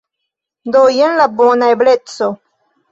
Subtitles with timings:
[0.75, 2.35] Do jen la bona ebleco!